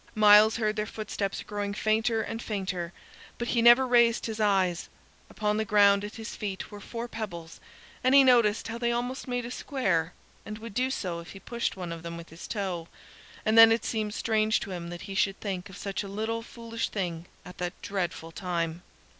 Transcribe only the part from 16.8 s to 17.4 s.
thing